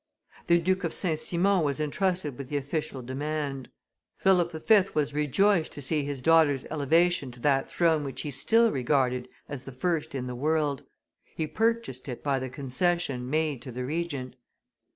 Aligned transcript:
The 0.47 0.57
Duke 0.57 0.83
of 0.83 0.95
St. 0.95 1.19
Simon 1.19 1.61
was 1.63 1.79
intrusted 1.79 2.35
with 2.35 2.49
the 2.49 2.57
official 2.57 3.03
demand. 3.03 3.69
Philip 4.17 4.67
V. 4.67 4.81
was 4.95 5.13
rejoiced 5.13 5.73
to 5.73 5.81
see 5.83 6.03
his 6.03 6.23
daughter's 6.23 6.65
elevation 6.71 7.29
to 7.33 7.39
that 7.41 7.69
throne 7.69 8.03
which 8.03 8.21
he 8.21 8.31
still 8.31 8.71
regarded 8.71 9.27
as 9.47 9.65
the 9.65 9.71
first 9.71 10.15
in 10.15 10.25
the 10.25 10.33
world; 10.33 10.81
he 11.35 11.45
purchased 11.45 12.09
it 12.09 12.23
by 12.23 12.39
the 12.39 12.49
concession 12.49 13.29
made 13.29 13.61
to 13.61 13.71
the 13.71 13.85
Regent. 13.85 14.37